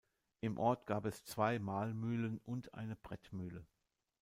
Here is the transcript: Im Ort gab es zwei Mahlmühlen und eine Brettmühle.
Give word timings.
Im 0.39 0.57
Ort 0.57 0.87
gab 0.87 1.05
es 1.05 1.23
zwei 1.25 1.59
Mahlmühlen 1.59 2.39
und 2.39 2.73
eine 2.73 2.95
Brettmühle. 2.95 3.67